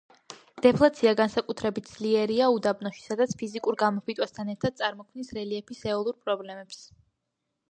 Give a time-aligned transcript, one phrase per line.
[0.65, 6.83] დეფლაცია განსაკუთრებით ძლიერია უდაბნოში, სადაც ფიზიკურ გამოფიტვასთან ერთად წარმოქმნის რელიეფის ეოლურ ფორმებს.